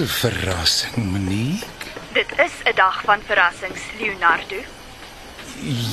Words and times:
'n 0.00 0.06
verrassing, 0.06 0.96
meneer. 1.12 1.62
Dit 2.12 2.26
is 2.46 2.52
'n 2.64 2.74
dag 2.74 3.02
van 3.04 3.20
verrassings, 3.26 3.80
Leonardo. 3.98 4.56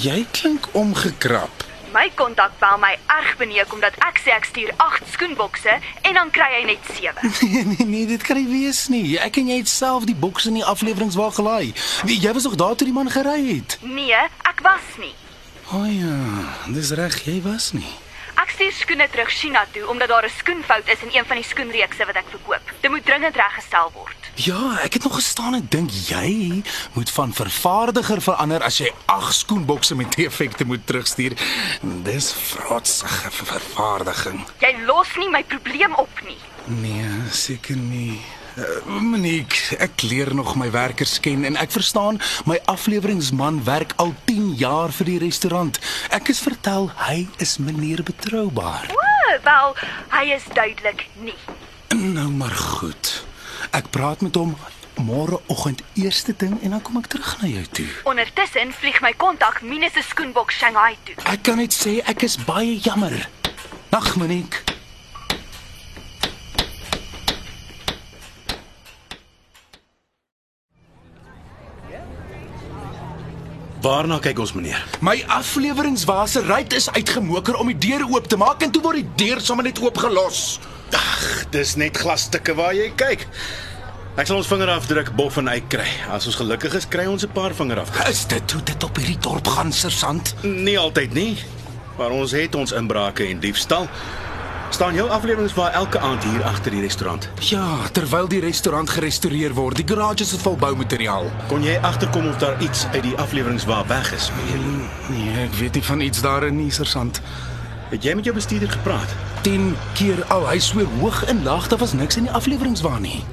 Jy 0.02 0.25
klink 0.31 0.67
omgekrap. 0.71 1.65
My 1.93 2.12
kontak 2.15 2.51
bel 2.59 2.77
my 2.77 2.98
erg 3.05 3.38
beneek 3.38 3.73
omdat 3.73 3.93
ek 3.98 4.20
sê 4.23 4.29
ek 4.29 4.45
stuur 4.45 4.71
8 4.77 5.01
skoenbokse 5.12 5.79
en 6.01 6.13
dan 6.13 6.29
kry 6.29 6.49
hy 6.59 6.63
net 6.65 6.84
7. 6.99 7.13
Nee, 7.51 7.65
nee, 7.65 7.88
nee, 7.88 8.05
dit 8.05 8.21
kan 8.23 8.35
nie 8.35 8.48
wees 8.48 8.88
nie. 8.88 9.20
Ek 9.20 9.38
en 9.38 9.48
jy 9.48 9.57
het 9.57 9.67
self 9.70 10.03
die 10.03 10.15
bokse 10.15 10.48
in 10.48 10.53
die 10.53 10.65
afleweringswa 10.65 11.29
gelaai. 11.29 11.73
Wie 12.03 12.20
jy 12.20 12.34
was 12.34 12.43
nog 12.43 12.55
daar 12.55 12.76
toe 12.76 12.87
die 12.87 12.95
man 12.95 13.12
gery 13.12 13.55
het. 13.55 13.77
Nee, 13.81 14.23
ek 14.51 14.59
was 14.62 14.87
nie. 14.98 15.15
O 15.71 15.77
oh 15.77 15.93
ja, 15.93 16.15
dis 16.67 16.91
reg, 16.91 17.23
jy 17.26 17.41
was 17.41 17.71
nie. 17.71 18.06
Stuur 18.57 18.73
skoene 18.73 19.05
terug 19.13 19.29
China 19.29 19.66
toe 19.71 19.84
omdat 19.88 20.07
daar 20.07 20.25
'n 20.25 20.34
skoenfout 20.38 20.88
is 20.88 21.02
in 21.02 21.09
een 21.13 21.25
van 21.25 21.35
die 21.35 21.45
skoenreekse 21.45 22.05
wat 22.05 22.15
ek 22.15 22.29
verkoop. 22.29 22.61
Dit 22.81 22.91
moet 22.91 23.05
dringend 23.05 23.35
reggestel 23.35 23.91
word. 23.93 24.18
Ja, 24.34 24.79
ek 24.82 24.93
het 24.93 25.04
nog 25.04 25.15
gestaan 25.15 25.54
en 25.54 25.65
dink 25.70 25.90
jy 25.91 26.63
moet 26.93 27.12
van 27.12 27.34
vervaardiger 27.34 28.21
verander 28.21 28.63
as 28.63 28.77
jy 28.77 28.91
8 29.05 29.35
skoenbokse 29.35 29.95
met 29.95 30.15
defekte 30.15 30.65
moet 30.65 30.87
terugstuur. 30.87 31.34
Dis 31.82 32.34
vrotsige 32.34 33.32
vervaardiging. 33.32 34.48
Jy 34.60 34.76
los 34.85 35.15
nie 35.15 35.29
my 35.29 35.43
probleem 35.43 35.93
op 35.93 36.21
nie. 36.26 36.41
Nee, 36.65 37.29
seker 37.32 37.76
nie. 37.76 38.21
Uh, 38.58 39.02
Monique, 39.02 39.76
ek 39.77 40.02
leer 40.02 40.32
nog 40.36 40.55
my 40.58 40.72
werkers 40.74 41.20
ken 41.22 41.44
en 41.46 41.60
ek 41.62 41.70
verstaan 41.76 42.16
my 42.50 42.55
afleweringsman 42.66 43.60
werk 43.68 43.94
al 44.02 44.16
10 44.26 44.55
jaar 44.58 44.90
vir 44.98 45.05
die 45.12 45.18
restaurant. 45.22 45.77
Ek 46.10 46.32
is 46.34 46.41
vertel 46.41 46.90
hy 47.04 47.28
is 47.38 47.60
meneer 47.62 48.02
betroubaar. 48.08 48.90
O, 48.98 49.12
wel, 49.46 49.76
hy 50.10 50.24
is 50.34 50.48
duidelik 50.58 51.05
nie. 51.22 51.38
Nou 51.94 52.32
maar 52.34 52.58
goed. 52.58 53.12
Ek 53.78 53.91
praat 53.94 54.26
met 54.26 54.34
hom 54.41 54.55
môreoggend 55.05 55.84
eerste 55.94 56.34
ding 56.34 56.58
en 56.66 56.74
dan 56.74 56.82
kom 56.82 56.98
ek 56.98 57.12
terug 57.13 57.35
na 57.44 57.52
jou 57.52 57.66
toe. 57.78 57.85
Ondertussen 58.10 58.74
vlieg 58.74 58.98
my 59.05 59.13
kontak 59.22 59.62
minus 59.62 59.94
'n 60.02 60.08
skoenbok 60.10 60.50
Shanghai 60.50 60.98
toe. 61.05 61.13
Ek 61.30 61.46
kan 61.46 61.62
net 61.62 61.78
sê 61.78 62.02
ek 62.10 62.26
is 62.26 62.41
baie 62.41 62.82
jammer. 62.82 63.30
Nag 63.94 64.16
Monique. 64.18 64.76
Waarna 73.81 74.17
kyk 74.17 74.39
ons 74.41 74.56
meneer? 74.57 74.79
My 75.06 75.19
afleweringswase 75.29 76.41
ruit 76.47 76.73
is 76.73 76.89
uitgemoker 76.89 77.59
om 77.61 77.69
die 77.69 77.78
deur 77.78 78.07
oop 78.09 78.25
te 78.28 78.38
maak 78.39 78.63
en 78.66 78.72
toe 78.73 78.81
word 78.81 79.03
die 79.03 79.28
deur 79.28 79.41
sommer 79.44 79.67
net 79.67 79.78
oopgelos. 79.83 80.57
Ag, 80.97 81.45
dis 81.53 81.75
net 81.78 82.00
glasstukke 82.01 82.55
waar 82.57 82.73
jy 82.73 82.89
kyk. 82.97 83.28
Ek 84.17 84.25
sal 84.25 84.39
ons 84.39 84.50
vingerafdruk 84.50 85.11
bof 85.13 85.38
en 85.38 85.51
uit 85.53 85.67
kry. 85.69 85.85
As 86.09 86.25
ons 86.25 86.39
gelukkig 86.39 86.73
is, 86.79 86.89
kry 86.89 87.05
ons 87.05 87.23
'n 87.23 87.29
paar 87.29 87.53
vingerafdrukke. 87.53 88.09
Is 88.09 88.25
dit 88.25 88.51
hoe 88.51 88.63
dit 88.63 88.83
op 88.83 88.97
hierdie 88.97 89.19
dorp 89.21 89.47
gaan, 89.47 89.71
sergeant? 89.71 90.33
Nie 90.41 90.79
altyd 90.79 91.13
nie, 91.13 91.37
maar 91.97 92.09
ons 92.09 92.31
het 92.31 92.55
ons 92.55 92.71
inbrake 92.71 93.29
en 93.29 93.39
diefstal. 93.39 93.87
Staan 94.69 94.94
jou 94.94 95.09
afleweringswa 95.09 95.72
elke 95.72 96.00
aand 96.00 96.23
hier 96.23 96.44
agter 96.44 96.72
die 96.72 96.81
restaurant. 96.81 97.29
Ja, 97.39 97.66
terwyl 97.91 98.28
die 98.28 98.39
restaurant 98.44 98.89
gerestoreer 98.89 99.53
word, 99.55 99.79
die 99.79 99.85
garages 99.88 100.33
is 100.35 100.44
vol 100.44 100.57
boumateriaal. 100.59 101.31
Kon 101.47 101.63
jy 101.63 101.78
agterkom 101.88 102.28
of 102.28 102.38
daar 102.38 102.59
iets 102.61 102.85
uit 102.91 103.03
die 103.03 103.16
afleweringswa 103.17 103.85
weg 103.88 104.11
is, 104.13 104.28
meneer? 104.35 104.67
Nee, 105.09 105.31
ek 105.45 105.55
weet 105.61 105.79
nie 105.79 105.83
van 105.88 106.03
iets 106.03 106.22
daarin 106.22 106.59
nie, 106.59 106.69
sergeant. 106.72 107.22
Het 107.89 108.03
jy 108.03 108.13
met 108.19 108.28
jou 108.28 108.35
bestuurder 108.35 108.69
gepraat? 108.75 109.16
10 109.47 109.72
keer 109.95 110.19
al, 110.35 110.47
hy 110.51 110.59
sweer 110.59 110.89
hoog 110.99 111.23
en 111.31 111.44
laag, 111.47 111.72
daar 111.72 111.79
was 111.79 111.95
niks 111.95 112.19
in 112.19 112.28
die 112.28 112.35
afleweringswa 112.35 112.97
nie. 112.99 113.23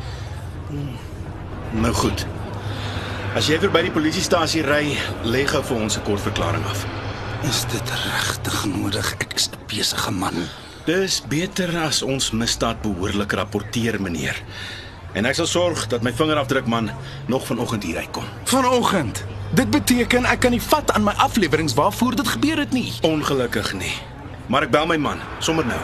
Nou 1.74 1.92
goed. 1.98 2.26
As 3.34 3.50
jy 3.50 3.58
verby 3.58 3.88
die 3.88 3.94
polisiestasie 3.94 4.62
ry, 4.62 4.94
lê 5.26 5.42
gou 5.50 5.62
vir 5.66 5.82
ons 5.82 5.98
'n 5.98 6.06
kort 6.06 6.22
verklaring 6.22 6.64
af. 6.70 6.86
Is 7.42 7.64
dit 7.66 7.90
regtig 7.90 8.64
nodig? 8.64 9.14
Ek 9.18 9.34
is 9.34 9.50
'n 9.50 9.58
besige 9.66 10.10
man. 10.10 10.46
Dis 10.84 11.22
beter 11.24 11.70
as 11.80 12.02
ons 12.04 12.26
misdaad 12.36 12.82
behoorlik 12.84 13.32
rapporteer, 13.32 13.96
meneer. 14.04 14.36
En 15.16 15.24
ek 15.24 15.38
sal 15.38 15.46
sorg 15.48 15.86
dat 15.88 16.04
my 16.04 16.12
vingerafdrukman 16.12 16.90
nog 17.32 17.46
vanoggend 17.48 17.86
hier 17.88 18.02
uitkom. 18.04 18.26
Vanoggend. 18.52 19.22
Dit 19.56 19.70
beteken 19.72 20.28
ek 20.28 20.42
kan 20.44 20.52
nie 20.52 20.60
vat 20.60 20.92
aan 20.92 21.06
my 21.06 21.14
afleweringswa 21.24 21.88
voor 21.88 22.18
dit 22.20 22.28
gebeur 22.28 22.60
het 22.60 22.76
nie. 22.76 22.92
Ongelukkig 23.00 23.72
nie. 23.80 23.94
Maar 24.52 24.68
ek 24.68 24.74
bel 24.76 24.84
my 24.92 25.00
man 25.00 25.24
sommer 25.40 25.64
nou. 25.64 25.80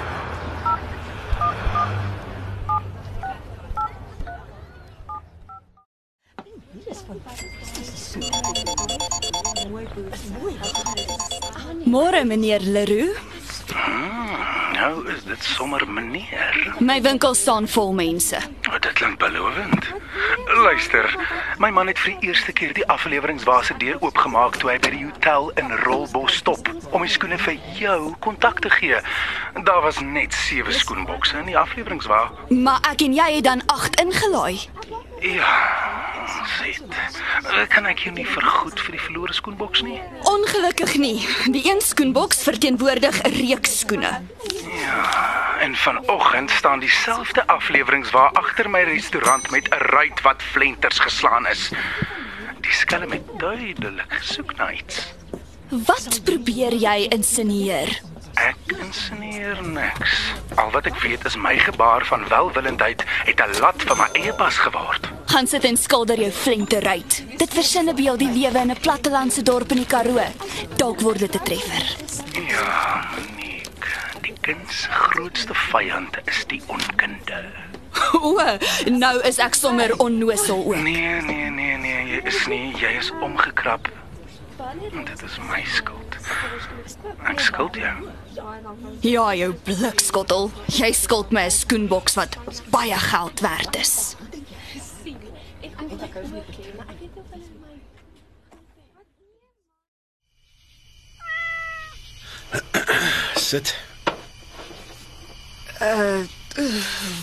Môre 11.88 12.24
meneer 12.28 12.60
Leroux. 12.60 13.29
Nou 14.80 15.08
is 15.08 15.24
dit 15.24 15.44
sommer 15.44 15.90
meneer. 15.92 16.74
My 16.78 17.02
winkel 17.02 17.34
staan 17.34 17.68
vol 17.68 17.92
mense. 17.92 18.36
Oh, 18.68 18.78
dit 18.80 18.92
klink 18.92 19.18
belovend. 19.18 19.84
Luister, 20.46 21.16
my 21.58 21.68
man 21.70 21.86
het 21.86 21.98
vir 22.00 22.14
die 22.16 22.30
eerste 22.30 22.52
keer 22.52 22.72
die 22.72 22.86
afleweringswa 22.88 23.58
se 23.62 23.76
deur 23.76 24.00
oopgemaak 24.00 24.56
toe 24.56 24.70
hy 24.72 24.78
by 24.80 24.94
die 24.94 25.04
hotel 25.04 25.50
in 25.60 25.68
Rolbos 25.84 26.40
stop 26.40 26.72
om 26.90 27.04
die 27.04 27.12
skoene 27.12 27.36
vir 27.44 27.60
jou 27.76 28.14
kontak 28.24 28.64
te 28.64 28.72
gee. 28.72 29.04
Daar 29.68 29.84
was 29.84 30.00
net 30.00 30.32
sewe 30.48 30.72
skoenbokse 30.72 31.36
in 31.44 31.52
die 31.52 31.58
afleweringswa. 31.60 32.24
Maar 32.48 32.80
ek 32.94 33.04
en 33.04 33.20
jy 33.20 33.30
het 33.36 33.48
dan 33.52 33.66
8 33.68 34.00
ingelaai. 34.00 34.64
Ja. 35.20 35.89
Sit. 36.46 36.82
Kan 37.68 37.86
ek 37.86 37.98
jou 38.04 38.12
nie 38.14 38.26
vergoed 38.26 38.80
vir 38.80 38.96
die 38.96 39.00
verlore 39.00 39.34
skoenboks 39.36 39.82
nie? 39.82 40.00
Ongelukkig 40.28 40.94
nie. 41.00 41.26
Die 41.52 41.62
een 41.68 41.80
skoenboks 41.80 42.42
verteenwoordig 42.42 43.22
'n 43.22 43.32
reeks 43.32 43.78
skoene. 43.78 44.22
En 45.60 45.76
vanoggend 45.76 46.50
staan 46.50 46.80
dieselfde 46.80 47.46
afleweringswa 47.46 48.30
agter 48.32 48.70
my 48.70 48.82
restaurant 48.82 49.50
met 49.50 49.68
'n 49.68 49.82
ruit 49.92 50.20
wat 50.22 50.42
flenters 50.42 50.98
geslaan 50.98 51.46
is. 51.46 51.70
Die 52.60 52.72
skelm 52.72 53.10
het 53.10 53.26
duidelik 53.38 54.12
gesoek 54.12 54.56
na 54.56 54.72
iets. 54.72 55.12
Wat 55.68 56.20
probeer 56.24 56.74
jy 56.74 57.06
insinieer? 57.08 58.00
Ek 58.34 58.56
insinieer 58.80 59.62
niks. 59.62 60.32
Al 60.54 60.70
wat 60.70 60.86
ek 60.86 60.98
weet 61.02 61.24
is 61.24 61.36
my 61.36 61.58
gebaar 61.58 62.04
van 62.04 62.28
welwillendheid 62.28 63.04
het 63.24 63.40
'n 63.40 63.60
lat 63.60 63.82
vir 63.82 63.96
my 63.96 64.08
eie 64.12 64.32
pas 64.32 64.58
geword. 64.58 65.19
Gaan 65.30 65.46
sit 65.46 65.64
en 65.64 65.76
skilder 65.76 66.18
jou 66.18 66.30
flenteruit. 66.30 67.24
Dit 67.38 67.52
versinnebeeld 67.54 68.18
die 68.18 68.30
lewe 68.32 68.58
in 68.58 68.70
'n 68.70 68.80
plattelandse 68.80 69.42
dorp 69.42 69.70
in 69.70 69.76
die 69.76 69.86
Karoo. 69.86 70.26
Dalk 70.76 71.00
word 71.00 71.18
dit 71.18 71.34
'n 71.34 71.42
treffer. 71.44 71.96
Ja, 72.32 73.04
Monique, 73.14 73.90
die 74.22 74.34
kind 74.40 74.72
se 74.72 74.88
grootste 74.90 75.54
vyand 75.54 76.16
is 76.24 76.44
die 76.46 76.62
onkunde. 76.66 77.44
O, 78.12 78.40
nou 78.90 79.20
is 79.22 79.38
ek 79.38 79.54
sommer 79.54 79.98
onnosel 79.98 80.64
ook. 80.64 80.76
Nee, 80.76 81.20
nee, 81.20 81.50
nee, 81.50 81.76
nee, 81.76 82.06
jy 82.06 82.20
is 82.24 82.46
nie, 82.46 82.74
jy 82.76 82.96
is 82.98 83.10
omgekrap. 83.20 83.88
Dit 85.04 85.22
is 85.22 85.38
my 85.50 85.64
skuld. 85.64 86.16
Ek 87.22 87.40
skuld 87.40 87.74
jou. 87.74 88.08
Ja, 89.00 89.34
jou 89.34 89.52
blikskottel. 89.52 90.50
Jy 90.66 90.92
skuld 90.92 91.30
my 91.30 91.44
'n 91.44 91.50
skoenboks 91.50 92.14
wat 92.14 92.36
baie 92.70 92.98
geld 92.98 93.40
werd 93.40 93.76
is. 93.76 94.16
Sit. 103.36 103.74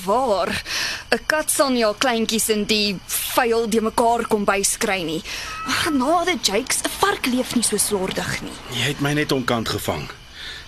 Waar? 0.06 0.64
'n 1.10 1.20
Kat 1.26 1.52
sal 1.52 1.70
nie 1.70 1.86
al 1.86 1.96
kleintjies 1.96 2.50
in 2.50 2.66
die 2.66 2.98
vuil 3.06 3.70
de 3.70 3.82
mekaar 3.82 4.28
kom 4.28 4.44
byskry 4.46 5.04
nie. 5.04 5.22
Genade, 5.84 6.38
Jakes, 6.42 6.82
'n 6.84 6.90
vark 7.00 7.26
leef 7.26 7.56
nie 7.56 7.64
so 7.64 7.78
slordig 7.78 8.42
nie. 8.42 8.58
Jy 8.72 8.88
het 8.88 9.00
my 9.00 9.14
net 9.14 9.32
onkant 9.32 9.70
gevang. 9.70 10.10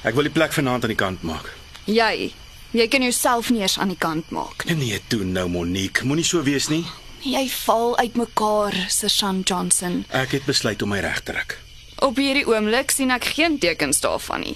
Ek 0.03 0.13
wil 0.13 0.23
die 0.23 0.31
plek 0.31 0.53
vanaand 0.53 0.83
aan 0.83 0.93
die 0.95 0.95
kant 0.95 1.21
maak. 1.23 1.53
Jy, 1.85 2.33
jy 2.71 2.87
kan 2.87 3.01
jouself 3.01 3.49
nie 3.49 3.61
eens 3.61 3.79
aan 3.79 3.87
die 3.87 3.97
kant 3.97 4.29
maak 4.31 4.65
nie. 4.65 4.75
Nee, 4.75 5.01
toe 5.07 5.23
nou 5.23 5.47
Monique, 5.49 6.03
moenie 6.03 6.23
so 6.25 6.43
wees 6.43 6.67
nie. 6.67 6.85
Jy 7.19 7.49
val 7.51 7.97
uitmekaar, 7.97 8.75
Sergeant 8.87 9.47
Johnson. 9.47 10.05
Ek 10.15 10.31
het 10.37 10.45
besluit 10.47 10.81
om 10.81 10.93
my 10.93 11.01
reg 11.03 11.19
te 11.27 11.35
ruk. 11.35 11.57
Op 11.99 12.15
hierdie 12.15 12.45
oomblik 12.47 12.93
sien 12.95 13.11
ek 13.11 13.25
geen 13.35 13.57
tekens 13.59 13.99
daarvan 13.99 14.45
nie. 14.45 14.55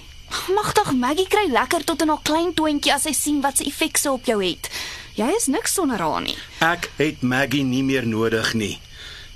Magtig 0.55 0.93
Maggie 0.95 1.27
kry 1.27 1.43
lekker 1.51 1.83
tot 1.83 2.01
in 2.01 2.09
haar 2.13 2.23
klein 2.23 2.53
toontjie 2.55 2.93
as 2.95 3.03
sy 3.03 3.11
sien 3.13 3.41
wat 3.43 3.59
se 3.59 3.67
effek 3.67 3.99
sy 3.99 4.13
op 4.15 4.29
jou 4.31 4.39
het. 4.39 4.69
Jy 5.19 5.27
is 5.35 5.49
niks 5.51 5.75
sonder 5.75 5.99
haar 5.99 6.23
nie. 6.23 6.37
Ek 6.63 6.87
het 6.97 7.21
Maggie 7.21 7.65
nie 7.67 7.83
meer 7.83 8.07
nodig 8.07 8.53
nie. 8.55 8.77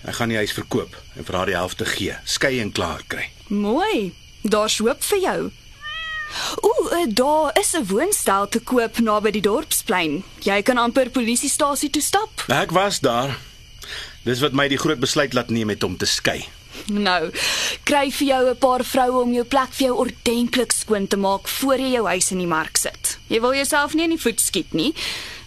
Ek 0.07 0.21
gaan 0.21 0.31
die 0.31 0.39
huis 0.39 0.55
verkoop 0.55 0.95
en 1.19 1.27
vir 1.27 1.35
haar 1.35 1.51
die 1.51 1.59
helfte 1.59 1.85
gee. 1.85 2.15
Skei 2.23 2.61
en 2.63 2.71
klaar 2.71 3.03
kry. 3.11 3.27
Mooi. 3.51 4.13
Daar's 4.47 4.79
hoop 4.79 5.03
vir 5.03 5.19
jou. 5.19 5.39
Ooh, 6.63 6.71
eh, 6.71 6.76
daar 7.05 7.59
is 7.59 7.73
'n 7.73 7.85
woonstel 7.85 8.47
te 8.47 8.59
koop 8.59 8.99
naby 8.99 9.31
die 9.31 9.41
dorpsplein. 9.41 10.23
Jy 10.39 10.61
kan 10.61 10.77
amper 10.77 11.09
polisiestasie 11.09 11.89
toe 11.89 12.01
stap. 12.01 12.43
Ek 12.47 12.71
was 12.71 12.99
daar. 12.99 13.37
Dis 14.23 14.39
wat 14.39 14.53
my 14.53 14.67
die 14.67 14.77
groot 14.77 14.99
besluit 14.99 15.33
laat 15.33 15.49
neem 15.49 15.69
het 15.69 15.83
om 15.83 15.97
te 15.97 16.05
skei. 16.05 16.45
Nou, 16.85 17.31
kry 17.83 18.11
vir 18.11 18.27
jou 18.27 18.49
'n 18.49 18.57
paar 18.57 18.83
vroue 18.83 19.21
om 19.21 19.33
jou 19.33 19.45
plek 19.45 19.73
vir 19.73 19.87
jou 19.87 19.97
ordentlik 19.97 20.71
skoon 20.71 21.07
te 21.07 21.17
maak 21.17 21.47
voor 21.47 21.77
jy 21.77 21.91
jou 21.91 22.05
huis 22.07 22.31
in 22.31 22.37
die 22.37 22.47
mark 22.47 22.77
sit. 22.77 23.17
Jy 23.27 23.41
wil 23.41 23.53
jouself 23.53 23.93
nie 23.93 24.03
in 24.03 24.09
die 24.09 24.21
voet 24.21 24.39
skiet 24.39 24.73
nie. 24.73 24.93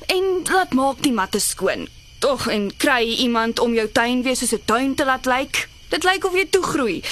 En 0.07 0.43
laat 0.45 0.73
maak 0.73 1.03
die 1.03 1.13
matte 1.13 1.41
skoon. 1.41 1.89
Tog 2.19 2.49
en 2.49 2.77
kry 2.77 3.03
iemand 3.05 3.59
om 3.59 3.75
jou 3.75 3.89
tuin 3.93 4.23
weer 4.23 4.37
soos 4.37 4.53
'n 4.53 4.63
tuin 4.65 4.95
te 4.95 5.05
laat 5.05 5.27
lyk. 5.27 5.69
Dit 5.89 6.05
lyk 6.05 6.25
of 6.25 6.35
jy 6.35 6.47
toegroei. 6.51 7.03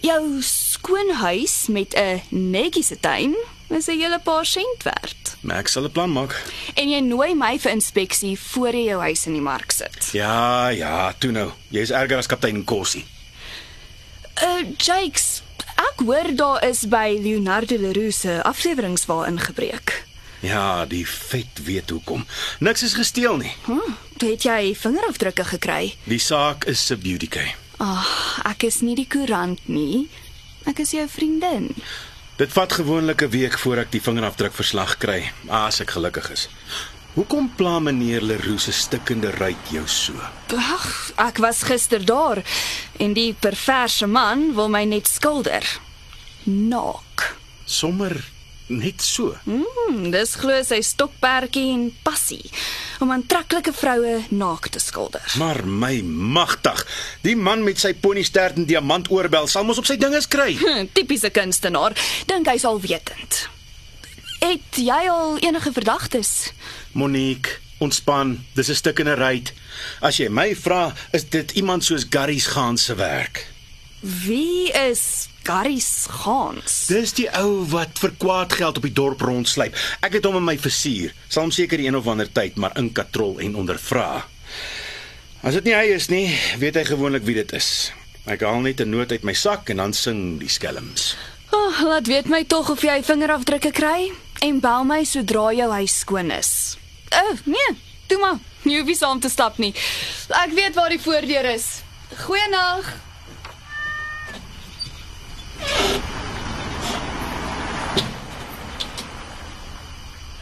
Jou 0.00 0.42
skoon 0.42 1.10
huis 1.10 1.66
met 1.68 1.94
'n 1.94 2.22
netjiese 2.28 3.00
tuin 3.00 3.36
is 3.68 3.86
'n 3.88 3.98
hele 3.98 4.18
paar 4.18 4.46
sent 4.46 4.82
werd. 4.82 5.36
Ek 5.48 5.68
sal 5.68 5.84
'n 5.84 5.90
plan 5.90 6.12
maak. 6.12 6.42
En 6.74 6.88
jy 6.88 7.00
nooi 7.00 7.34
my 7.34 7.58
vir 7.58 7.70
inspeksie 7.72 8.38
voor 8.38 8.72
jy 8.72 8.84
jou 8.84 9.00
huis 9.00 9.26
in 9.26 9.32
die 9.32 9.42
mark 9.42 9.70
sit. 9.70 10.08
Ja, 10.12 10.68
ja, 10.68 11.14
toe 11.18 11.30
nou. 11.30 11.50
Jy's 11.68 11.90
erger 11.90 12.16
as 12.16 12.26
kaptein 12.26 12.64
Kossie. 12.64 13.04
Uh 14.42 14.66
Jakes, 14.76 15.42
ek 15.76 16.04
hoor 16.04 16.34
daar 16.36 16.64
is 16.64 16.88
by 16.88 17.18
Leonardo 17.22 17.76
Leroux 17.76 18.20
se 18.20 18.42
afleweringswa 18.42 19.26
ingebreek. 19.26 20.04
Ja, 20.40 20.86
die 20.86 21.06
vet 21.08 21.64
weet 21.64 21.90
hoekom. 21.90 22.26
Niks 22.58 22.82
is 22.82 22.94
gesteel 22.94 23.36
nie. 23.36 23.52
Hm, 23.64 23.94
het 24.18 24.42
jy 24.42 24.74
vingerafdrukke 24.78 25.44
gekry? 25.44 25.94
Die 26.04 26.18
saak 26.18 26.64
is 26.64 26.86
sub 26.86 27.02
judice. 27.02 27.54
Ag, 27.78 28.40
ek 28.44 28.62
is 28.62 28.80
nie 28.80 28.94
die 28.94 29.06
koerant 29.06 29.60
nie. 29.68 30.08
Ek 30.66 30.78
is 30.78 30.90
jou 30.90 31.08
vriendin. 31.08 31.74
Dit 32.38 32.52
vat 32.52 32.72
gewoonlik 32.72 33.22
'n 33.22 33.30
week 33.30 33.58
voor 33.58 33.76
ek 33.76 33.90
die 33.90 34.02
vingerafdrukverslag 34.02 34.96
kry, 34.96 35.32
as 35.48 35.80
ek 35.80 35.90
gelukkig 35.90 36.30
is. 36.30 36.48
Hoekom 37.14 37.54
pla 37.56 37.78
meneer 37.78 38.22
Leroux 38.22 38.62
se 38.62 38.72
stikkende 38.72 39.30
ruit 39.30 39.70
jou 39.70 39.88
so? 39.88 40.12
Ag, 40.54 41.12
ek 41.16 41.38
was 41.38 41.62
gister 41.62 42.04
daar 42.04 42.44
en 42.98 43.12
die 43.12 43.34
perverse 43.34 44.06
man 44.06 44.54
wil 44.54 44.68
my 44.68 44.84
net 44.84 45.08
skilder. 45.08 45.80
Naak. 46.44 47.34
Sommer 47.64 48.24
net 48.66 49.02
so. 49.02 49.34
Mm, 49.44 50.10
dis 50.10 50.34
glo 50.34 50.62
sy 50.62 50.80
stokperdjie 50.80 51.72
en 51.72 51.96
passie 52.02 52.50
om 52.98 53.10
aantreklike 53.10 53.72
vroue 53.72 54.24
naak 54.28 54.68
te 54.68 54.80
skilder. 54.82 55.34
Maar 55.38 55.62
my 55.66 56.00
magtig, 56.02 56.86
die 57.22 57.36
man 57.36 57.62
met 57.66 57.78
sy 57.78 57.94
ponystert 57.94 58.56
en 58.56 58.66
diamantoorbel 58.68 59.46
sal 59.46 59.64
mos 59.64 59.78
op 59.78 59.86
sy 59.88 59.96
dinges 60.00 60.28
kry. 60.30 60.56
Tipiese 60.96 61.30
kunstenaar, 61.30 61.96
dink 62.26 62.50
hy's 62.50 62.66
al 62.68 62.80
wetend. 62.80 63.46
Het 64.38 64.82
jy 64.82 65.00
al 65.10 65.38
enige 65.42 65.72
verdagtes? 65.74 66.52
Monique, 66.92 67.58
ontspan, 67.82 68.38
dis 68.54 68.70
'n 68.70 68.74
stuk 68.74 68.98
in 68.98 69.08
'n 69.08 69.18
ruit. 69.18 69.52
As 70.00 70.16
jy 70.16 70.28
my 70.28 70.54
vra, 70.54 70.94
is 71.12 71.28
dit 71.28 71.50
iemand 71.50 71.84
soos 71.84 72.06
Garys 72.10 72.46
gaan 72.46 72.78
se 72.78 72.94
werk. 72.94 73.46
Wie 74.00 74.70
is 74.72 75.28
Gary 75.48 75.80
Gans? 75.80 76.72
Dis 76.92 77.14
die 77.16 77.28
ou 77.40 77.62
wat 77.72 77.96
vir 78.02 78.12
kwaad 78.20 78.52
geld 78.52 78.76
op 78.76 78.84
die 78.84 78.92
dorp 78.92 79.22
rondsluip. 79.24 79.72
Ek 80.04 80.18
het 80.18 80.26
hom 80.28 80.36
in 80.36 80.44
my 80.44 80.58
versier. 80.60 81.14
Sal 81.32 81.46
hom 81.46 81.52
seker 81.56 81.80
een 81.80 81.96
of 81.96 82.08
ander 82.10 82.28
tyd 82.28 82.58
maar 82.60 82.76
inkatrol 82.76 83.38
en 83.40 83.56
ondervra. 83.56 84.26
As 85.40 85.56
dit 85.56 85.70
nie 85.70 85.74
hy 85.78 85.86
is 85.94 86.10
nie, 86.12 86.26
weet 86.60 86.76
hy 86.76 86.84
gewoonlik 86.90 87.24
wie 87.24 87.38
dit 87.38 87.56
is. 87.56 87.88
Ek 88.28 88.44
haal 88.44 88.60
net 88.60 88.84
'n 88.84 88.92
noot 88.92 89.08
uit 89.08 89.24
my 89.24 89.32
sak 89.32 89.72
en 89.72 89.80
dan 89.80 89.96
sing 89.96 90.36
die 90.38 90.52
skelms. 90.52 91.16
Oh, 91.50 91.80
laat 91.80 92.06
weet 92.06 92.28
my 92.28 92.44
tog 92.44 92.68
of 92.68 92.84
jy 92.84 93.00
vingerafdrukke 93.00 93.72
kry 93.72 94.12
en 94.44 94.60
bel 94.60 94.84
my 94.84 95.04
sodra 95.04 95.52
jou 95.56 95.70
huis 95.72 95.98
skoon 95.98 96.30
is. 96.30 96.76
O, 97.08 97.16
oh, 97.24 97.36
nee, 97.44 97.72
toe 98.06 98.18
maar. 98.20 98.38
Jy 98.68 98.76
hoef 98.76 98.86
nie 98.86 98.96
saam 98.96 99.20
te 99.20 99.28
stap 99.28 99.56
nie. 99.56 99.72
Ek 100.28 100.52
weet 100.52 100.74
waar 100.74 100.90
die 100.90 101.00
voordeur 101.00 101.54
is. 101.56 101.80
Goeienag. 102.26 103.07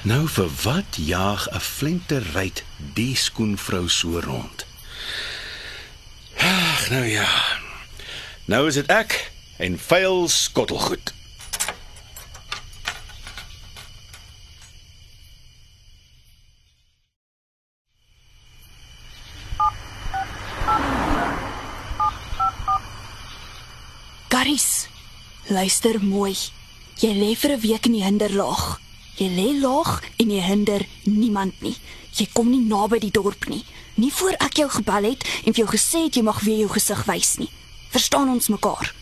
Nou 0.06 0.28
vir 0.30 0.50
wat 0.62 0.96
jaag 1.02 1.48
'n 1.50 1.60
flenterryt 1.60 2.62
die 2.94 3.16
skoenvrou 3.16 3.88
so 3.88 4.20
rond? 4.20 4.66
Ag, 6.38 6.90
nou 6.90 7.04
ja. 7.04 7.58
Nou 8.44 8.68
is 8.68 8.74
dit 8.74 8.86
ek 8.86 9.32
en 9.58 9.78
vuil 9.78 10.28
skottelgoed. 10.28 11.14
Garis, 24.28 24.88
luister 25.46 26.04
mooi. 26.04 26.36
Jy 26.94 27.12
lê 27.12 27.34
vir 27.34 27.50
'n 27.50 27.60
week 27.60 27.86
in 27.86 27.92
die 27.92 28.04
hinderlaag. 28.04 28.85
Jy 29.16 29.28
lê 29.32 29.48
laag 29.60 30.02
en 30.20 30.30
jy 30.30 30.42
hinder 30.44 30.86
niemand 31.04 31.60
nie. 31.64 31.76
Jy 32.16 32.28
kom 32.32 32.50
nie 32.50 32.64
naby 32.64 33.00
die 33.00 33.12
dorp 33.12 33.48
nie. 33.48 33.64
Nie 33.96 34.12
voor 34.12 34.36
ek 34.44 34.60
jou 34.60 34.68
gebel 34.68 35.10
het 35.12 35.24
en 35.44 35.54
vir 35.54 35.62
jou 35.64 35.70
gesê 35.72 36.04
het 36.06 36.16
jy 36.16 36.24
mag 36.26 36.42
weer 36.44 36.66
jou 36.66 36.72
gesig 36.74 37.04
wys 37.08 37.36
nie. 37.40 37.48
Verstaan 37.94 38.28
ons 38.28 38.50
mekaar? 38.52 38.92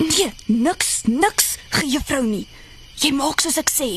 Nee, 0.00 0.32
niks, 0.46 1.02
niks, 1.04 1.56
juffrou 1.84 2.24
nie. 2.24 2.46
Jy 3.00 3.12
maak 3.16 3.44
soos 3.44 3.58
ek 3.60 3.72
sê. 3.72 3.90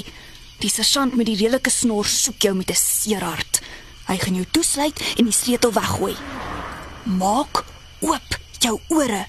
Die 0.59 0.71
sergeant 0.71 1.15
met 1.15 1.29
die 1.29 1.37
redelike 1.39 1.71
snor 1.71 2.07
soek 2.07 2.43
jou 2.43 2.53
met 2.55 2.71
'n 2.71 2.75
seerhart. 2.75 3.61
Hy 4.07 4.17
gaan 4.17 4.35
jou 4.35 4.45
toesluit 4.51 4.99
en 5.17 5.25
die 5.25 5.39
sleutel 5.41 5.71
weggooi. 5.71 6.15
Maak 7.05 7.63
oop 8.01 8.39
jou 8.59 8.79
ore. 8.89 9.27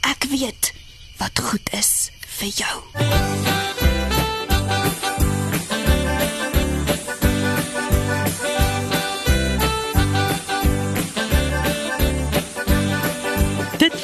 Ek 0.00 0.24
weet 0.24 0.72
wat 1.18 1.38
goed 1.38 1.72
is 1.72 2.10
vir 2.38 2.48
jou. 2.48 3.27